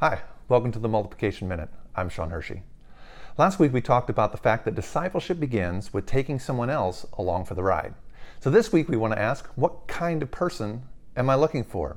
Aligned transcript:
Hi, 0.00 0.20
welcome 0.48 0.70
to 0.70 0.78
the 0.78 0.88
Multiplication 0.88 1.48
Minute. 1.48 1.70
I'm 1.96 2.08
Sean 2.08 2.30
Hershey. 2.30 2.62
Last 3.36 3.58
week 3.58 3.72
we 3.72 3.80
talked 3.80 4.08
about 4.08 4.30
the 4.30 4.38
fact 4.38 4.64
that 4.64 4.76
discipleship 4.76 5.40
begins 5.40 5.92
with 5.92 6.06
taking 6.06 6.38
someone 6.38 6.70
else 6.70 7.04
along 7.14 7.46
for 7.46 7.54
the 7.54 7.64
ride. 7.64 7.94
So 8.38 8.48
this 8.48 8.72
week 8.72 8.88
we 8.88 8.96
want 8.96 9.14
to 9.14 9.18
ask, 9.18 9.48
what 9.56 9.88
kind 9.88 10.22
of 10.22 10.30
person 10.30 10.84
am 11.16 11.28
I 11.28 11.34
looking 11.34 11.64
for? 11.64 11.96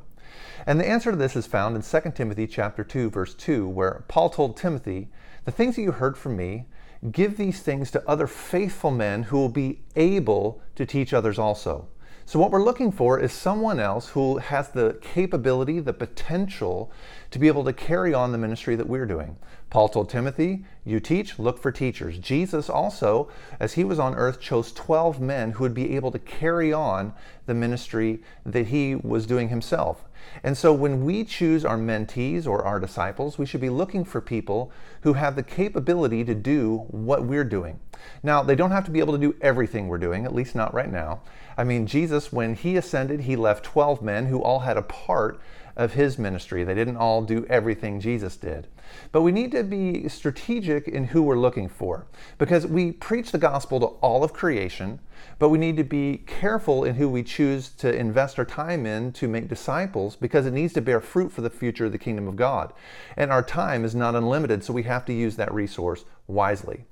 And 0.65 0.79
the 0.79 0.89
answer 0.89 1.11
to 1.11 1.15
this 1.15 1.35
is 1.35 1.45
found 1.45 1.75
in 1.75 1.83
2 1.83 2.11
Timothy 2.15 2.47
chapter 2.47 2.83
2 2.83 3.11
verse 3.11 3.36
2 3.36 3.70
where 3.70 4.04
Paul 4.07 4.31
told 4.31 4.57
Timothy, 4.57 5.11
"The 5.45 5.52
things 5.52 5.75
that 5.75 5.83
you 5.83 5.91
heard 5.91 6.18
from 6.18 6.36
me, 6.36 6.65
give 7.11 7.38
these 7.38 7.61
things 7.61 7.91
to 7.91 8.09
other 8.09 8.25
faithful 8.25 8.89
men 8.89 9.21
who 9.21 9.38
will 9.38 9.47
be 9.47 9.83
able 9.95 10.59
to 10.73 10.88
teach 10.88 11.13
others 11.13 11.38
also." 11.38 11.88
So, 12.32 12.39
what 12.39 12.50
we're 12.50 12.63
looking 12.63 12.93
for 12.93 13.20
is 13.20 13.34
someone 13.34 13.77
else 13.77 14.07
who 14.07 14.38
has 14.38 14.70
the 14.70 14.98
capability, 15.02 15.81
the 15.81 15.91
potential 15.91 16.89
to 17.30 17.38
be 17.38 17.50
able 17.50 17.66
to 17.66 17.73
carry 17.73 18.13
on 18.13 18.31
the 18.31 18.38
ministry 18.38 18.77
that 18.77 18.88
we're 18.88 19.05
doing. 19.05 19.35
Paul 19.70 19.90
told 19.90 20.09
Timothy, 20.09 20.63
You 20.85 21.02
teach, 21.02 21.40
look 21.40 21.59
for 21.59 21.73
teachers. 21.73 22.17
Jesus 22.20 22.70
also, 22.70 23.30
as 23.59 23.73
he 23.73 23.84
was 23.84 23.99
on 23.99 24.16
earth, 24.16 24.40
chose 24.40 24.71
12 24.71 25.20
men 25.20 25.52
who 25.52 25.66
would 25.66 25.73
be 25.73 25.94
able 25.98 26.09
to 26.09 26.20
carry 26.20 26.71
on 26.71 27.12
the 27.48 27.54
ministry 27.54 28.23
that 28.45 28.68
he 28.68 28.95
was 28.95 29.26
doing 29.26 29.49
himself. 29.49 30.05
And 30.41 30.57
so 30.57 30.71
when 30.71 31.04
we 31.04 31.26
choose 31.26 31.66
our 31.66 31.77
mentees 31.77 32.48
or 32.48 32.63
our 32.63 32.79
disciples, 32.79 33.38
we 33.38 33.45
should 33.45 33.59
be 33.59 33.70
looking 33.70 34.05
for 34.05 34.21
people 34.21 34.71
who 35.02 35.13
have 35.13 35.35
the 35.35 35.43
capability 35.43 36.23
to 36.23 36.34
do 36.34 36.85
what 36.91 37.26
we're 37.26 37.43
doing. 37.43 37.82
Now, 38.23 38.44
they 38.44 38.55
don't 38.55 38.72
have 38.72 38.86
to 38.86 38.91
be 38.91 39.00
able 39.00 39.14
to 39.14 39.20
do 39.20 39.36
everything 39.41 39.88
we're 39.88 39.98
doing, 39.98 40.26
at 40.26 40.36
least 40.36 40.55
not 40.55 40.73
right 40.73 40.91
now. 40.91 41.22
I 41.58 41.64
mean, 41.64 41.86
Jesus, 41.86 42.32
when 42.32 42.55
he 42.55 42.77
ascended, 42.77 43.22
he 43.22 43.36
left 43.36 43.64
12 43.66 44.02
men 44.02 44.27
who 44.27 44.41
all 44.41 44.60
had 44.60 44.77
a 44.77 44.82
part 44.82 45.40
of 45.75 45.93
his 45.93 46.17
ministry. 46.17 46.63
They 46.63 46.75
didn't 46.75 46.98
all 46.98 47.21
do 47.21 47.45
everything 47.49 47.99
Jesus 47.99 48.35
did. 48.35 48.67
But 49.12 49.21
we 49.21 49.31
need 49.31 49.52
to 49.52 49.63
be 49.63 50.07
strategic 50.09 50.88
in 50.88 51.05
who 51.05 51.21
we're 51.23 51.37
looking 51.37 51.70
for 51.70 52.07
because 52.37 52.68
we 52.68 52.91
preach 52.91 53.32
the 53.32 53.37
gospel 53.37 53.79
to 53.79 53.85
all 53.85 54.23
of 54.23 54.34
creation, 54.34 54.99
but 55.40 55.49
we 55.49 55.57
need 55.57 55.77
to 55.77 55.84
be 55.84 56.23
careful 56.27 56.84
in 56.84 56.96
who 56.96 57.07
we 57.07 57.23
choose 57.23 57.70
to 57.70 57.93
invest 57.93 58.37
our 58.37 58.46
time 58.46 58.85
in 58.85 59.13
to 59.13 59.27
make 59.27 59.48
disciples 59.48 60.15
because 60.15 60.46
it 60.46 60.51
needs 60.51 60.73
to 60.73 60.81
bear 60.81 60.99
fruit 60.99 61.31
for 61.31 61.41
the 61.41 61.49
future 61.49 61.85
of 61.85 61.91
the 61.91 61.98
kingdom 61.98 62.27
of 62.27 62.35
God. 62.35 62.74
And 63.15 63.31
our 63.31 63.43
time 63.43 63.85
is 63.85 63.96
not 63.96 64.16
unlimited, 64.16 64.63
so 64.63 64.74
we 64.74 64.84
have 64.84 65.06
to 65.06 65.13
use 65.13 65.35
that 65.38 65.53
resource 65.53 66.06
wisely. 66.28 66.85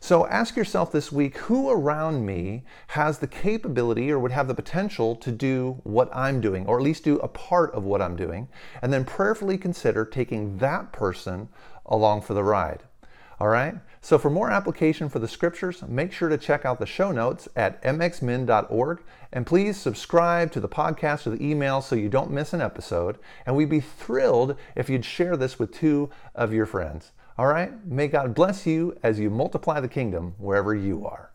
So 0.00 0.26
ask 0.26 0.54
yourself 0.54 0.92
this 0.92 1.10
week 1.10 1.38
who 1.38 1.70
around 1.70 2.26
me 2.26 2.64
has 2.88 3.18
the 3.18 3.26
capability 3.26 4.10
or 4.10 4.18
would 4.18 4.32
have 4.32 4.48
the 4.48 4.54
potential 4.54 5.16
to 5.16 5.32
do 5.32 5.80
what 5.82 6.14
I'm 6.14 6.42
doing, 6.42 6.66
or 6.66 6.76
at 6.76 6.84
least 6.84 7.04
do 7.04 7.18
a 7.20 7.28
part 7.28 7.72
of 7.72 7.84
what 7.84 8.02
I'm 8.02 8.14
doing, 8.14 8.23
and 8.82 8.92
then 8.92 9.04
prayerfully 9.04 9.58
consider 9.58 10.04
taking 10.04 10.58
that 10.58 10.92
person 10.92 11.48
along 11.86 12.22
for 12.22 12.34
the 12.34 12.44
ride. 12.44 12.82
All 13.40 13.48
right? 13.48 13.74
So 14.00 14.18
for 14.18 14.30
more 14.30 14.50
application 14.50 15.08
for 15.08 15.18
the 15.18 15.28
scriptures, 15.28 15.82
make 15.88 16.12
sure 16.12 16.28
to 16.28 16.38
check 16.38 16.64
out 16.64 16.78
the 16.78 16.86
show 16.86 17.10
notes 17.10 17.48
at 17.56 17.82
mxmin.org 17.82 19.02
and 19.32 19.46
please 19.46 19.76
subscribe 19.76 20.52
to 20.52 20.60
the 20.60 20.68
podcast 20.68 21.26
or 21.26 21.30
the 21.30 21.44
email 21.44 21.80
so 21.80 21.96
you 21.96 22.08
don't 22.08 22.30
miss 22.30 22.52
an 22.52 22.60
episode. 22.60 23.18
And 23.44 23.56
we'd 23.56 23.70
be 23.70 23.80
thrilled 23.80 24.56
if 24.76 24.88
you'd 24.88 25.04
share 25.04 25.36
this 25.36 25.58
with 25.58 25.72
two 25.72 26.10
of 26.34 26.52
your 26.52 26.66
friends. 26.66 27.12
All 27.36 27.46
right? 27.46 27.84
May 27.84 28.08
God 28.08 28.34
bless 28.34 28.66
you 28.66 28.96
as 29.02 29.18
you 29.18 29.30
multiply 29.30 29.80
the 29.80 29.88
kingdom 29.88 30.34
wherever 30.38 30.74
you 30.74 31.04
are. 31.06 31.33